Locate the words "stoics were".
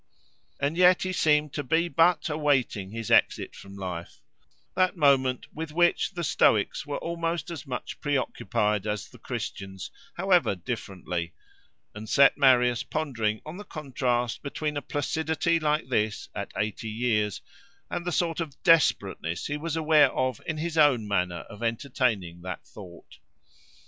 6.23-6.97